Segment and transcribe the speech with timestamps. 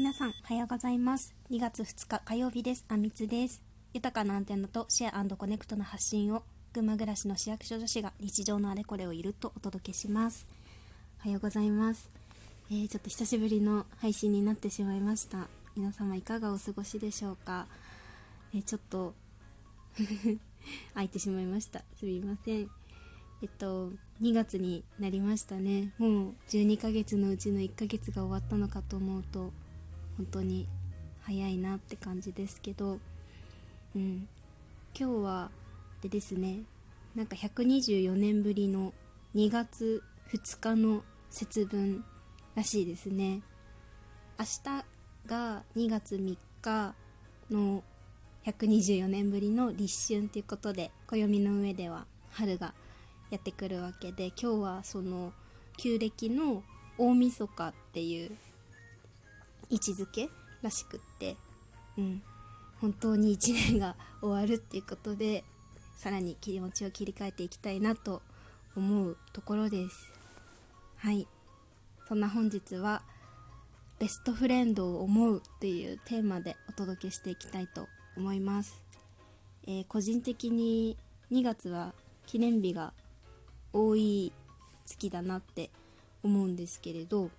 [0.00, 1.34] 皆さんおはようございます。
[1.50, 2.86] 2月2日火曜日です。
[2.88, 3.60] あみつです。
[3.92, 6.42] 豊かなアンテナとシェアコネクトの発信を
[6.72, 10.46] 群馬暮らしの市役所女子が日常のあれこれをいるとお届けします。
[11.18, 12.08] おはようございます、
[12.70, 15.48] えー、ちょっと久しぶりの配信になってしまいました。
[15.76, 17.66] 皆様いかがお過ごしでしょうか、
[18.54, 19.12] えー、ちょっと
[20.94, 21.84] 空いてしまいました。
[21.98, 22.70] すみません。
[23.42, 23.90] えっと
[24.22, 25.92] 2月になりましたね。
[25.98, 29.52] もう12ヶ月のうちの1ヶ月が終わったのかと思うと
[30.16, 30.68] 本当に
[31.22, 32.98] 早いなって感じですけど、
[33.94, 34.28] うん、
[34.98, 35.50] 今日は
[36.02, 36.62] でですね。
[37.14, 38.92] なんか124年ぶりの
[39.34, 40.02] 2月
[40.32, 42.04] 2日の節分
[42.54, 43.42] らしいですね。
[44.38, 44.84] 明日
[45.26, 46.94] が2月3日
[47.50, 47.82] の
[48.46, 52.72] 124年ぶりの立春ということで暦の上では春が
[53.30, 55.32] やってくるわけで今日はその
[55.76, 56.62] 旧暦の
[56.96, 58.30] 大晦日っていう
[59.70, 60.28] 位置づけ
[60.62, 61.36] らしくって、
[61.96, 62.22] うん、
[62.80, 65.44] 本当に1年が終わるっていうことで
[65.96, 68.22] さらに気持ちを切り替えていきたいなと
[68.76, 70.12] 思うところです。
[70.96, 71.26] はい。
[72.08, 73.02] そんな本日は
[74.00, 78.82] ベストフレンドを思うっていうテーマでお届けしていきたいと思います、
[79.66, 80.96] えー、個人的に
[81.30, 81.92] 2月は
[82.24, 82.94] 記念日が
[83.74, 84.32] 多い
[84.86, 85.68] 月だなって
[86.22, 87.30] 思うんですけれど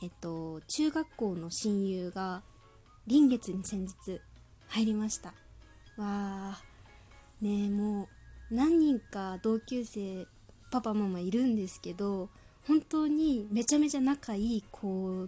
[0.00, 2.42] えっと、中学校の親友が
[3.06, 4.20] 臨月に先日
[4.68, 5.34] 入りました。
[5.96, 8.08] わーねえも
[8.50, 10.26] う何人か同級生
[10.70, 12.28] パパママいるんですけど
[12.66, 15.26] 本当にめちゃめちゃ仲いい子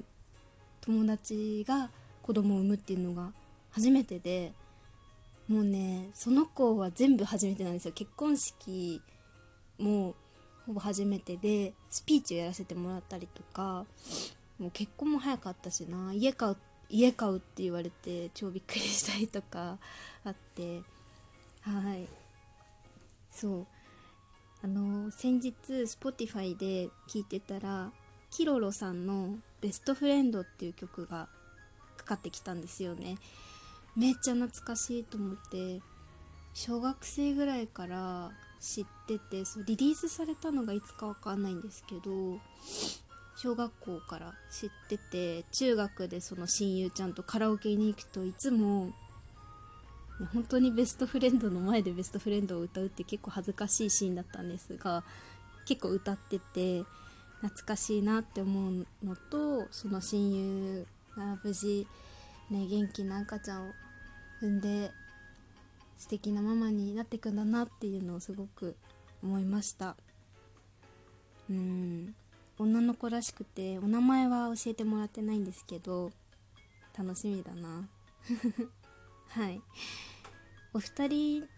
[0.81, 1.91] 友達が
[2.23, 3.33] 子供を産むっていうのが
[3.71, 4.53] 初めてで
[5.49, 7.93] もうねその子は全部初めてなんですよ。
[7.93, 9.03] 結婚式
[9.79, 10.15] も
[10.67, 13.84] ほぼ初めてでスピーチをやらせてもらったりとか
[14.61, 16.12] もう結婚も早かったしな。
[16.12, 16.56] 家買う
[16.91, 19.78] 家買うって言われて超びっくりしたりとか
[20.25, 20.82] あって。
[21.62, 22.06] はい。
[23.32, 23.66] そう。
[24.62, 27.91] あの先日 Spotify で聴いてたら
[28.31, 31.28] キロロさんの「ベストフレンド」っていう曲が
[31.97, 33.16] かかってきたんですよね。
[33.97, 35.81] めっちゃ懐かしいと思って
[36.53, 42.38] 小学生ぐらいから知っててそうリリースされたのがいつかわかんないんですけど
[43.43, 48.93] 小学校から知ってて中学でその親友ちゃんとカラオケに行くといつも
[50.34, 55.05] 本当にベストフレンドの前でベストフレンドを歌うって結構恥ずかしいシーンだったんですが
[55.65, 56.84] 結構歌ってて
[57.41, 60.87] 懐かしいなって思うのとその親友
[61.17, 61.87] が無事、
[62.50, 63.73] ね、元気な赤ちゃんを
[64.43, 64.91] 産んで
[65.97, 68.77] 素敵なママになっていくんだなっていうのをすごく
[69.23, 69.97] 思いました。
[71.49, 72.15] うん。
[72.60, 76.12] 女の子らしくてお名前は教えてもらってないんですけど
[76.97, 77.88] 楽しみだな。
[79.28, 79.62] はい。
[80.75, 81.49] お二人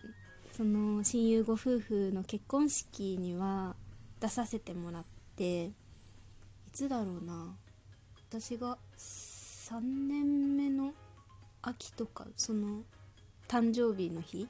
[0.52, 3.74] その親友ご夫婦の結婚式には
[4.20, 5.04] 出させてもらっ
[5.34, 5.72] てい
[6.70, 7.56] つだろうな。
[8.28, 10.94] 私が3年目の
[11.62, 12.84] 秋とかその
[13.48, 14.48] 誕生日の日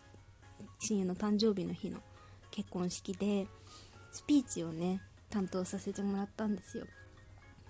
[0.80, 2.02] 親友の誕生日の日の
[2.50, 3.46] 結婚式で
[4.12, 5.00] スピーチをね
[5.32, 6.86] 担当させてもらったんですよ。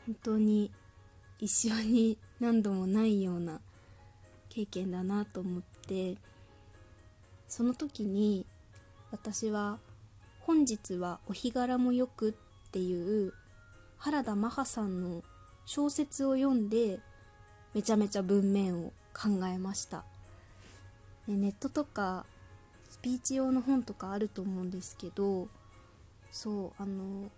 [0.05, 0.73] 本当に
[1.39, 3.61] 一生に何度もないような
[4.49, 6.17] 経験だなと思って
[7.47, 8.45] その時に
[9.13, 9.79] 私は
[10.43, 12.31] 「本日はお日柄もよく」
[12.69, 13.33] っていう
[13.97, 15.23] 原田マハさんの
[15.65, 16.99] 小説を読んで
[17.75, 20.05] めちゃめちゃ文面を考えました。
[21.29, 22.27] ネットとか
[22.91, 25.49] スピーチ用の本とかあると思うんですけど
[26.33, 27.31] そうあの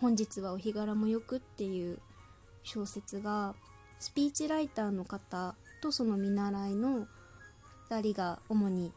[0.00, 1.98] 本日はお日柄もよくっていう
[2.62, 3.54] 小説が
[3.98, 7.06] スピーチライターの方とその見習いの
[7.90, 8.92] 2人が主に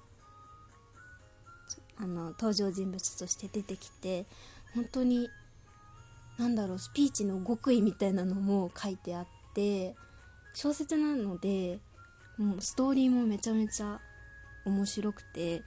[1.97, 4.25] あの登場人物として出てきて
[4.75, 5.29] 本当に
[6.37, 9.95] 何だろうスピーチの極意みたいなのも書いてあって
[10.53, 11.79] 小説なので
[12.37, 13.99] もうストーリーもめちゃめちゃ
[14.65, 15.61] 面白くて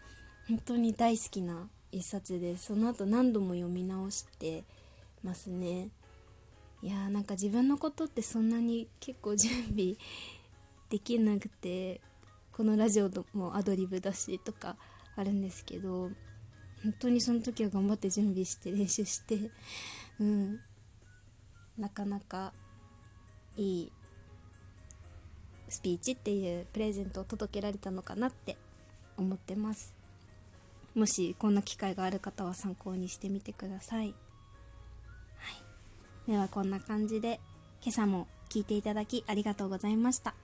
[0.48, 4.64] 本当に大好きな一冊でその後何度も読み直して
[5.22, 5.90] ますね。
[6.82, 9.94] いやーなんか自分のことってそんなに結構準備
[10.90, 12.00] できなくて
[12.50, 14.76] このラジオもアドリブだしとか
[15.14, 16.10] あるんですけど
[16.82, 19.50] 本当にその時は頑張って準備して練習して
[20.18, 20.60] うん
[21.78, 22.52] なかなか
[23.56, 23.92] いい
[25.68, 28.56] スピーチっていうプレゼントを届けられたのかなって
[29.16, 29.94] 思ってます。
[30.94, 34.14] もしこんな機会がある方は参考にしてみてください。
[36.26, 37.40] ではこんな感じで
[37.82, 40.34] 今朝も聞いていただきありがとうございました。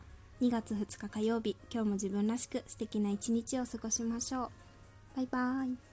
[0.41, 4.51] 2月2日火曜日今日も自分らしく素敵な一日を過ごしましょう。
[5.17, 5.88] バイバーイ。